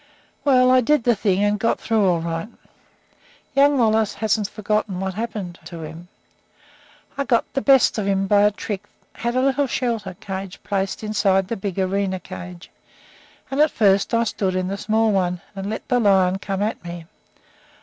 [0.43, 2.47] "Well, I did the thing, and got through all right.
[3.53, 6.07] Young Wallace hasn't forgotten what happened to him.
[7.19, 8.83] I got the best of him by a trick:
[9.13, 12.71] had a little shelter cage placed inside the big arena cage,
[13.51, 16.83] and at first I stood in the small one, and let the lion come at
[16.83, 17.05] me.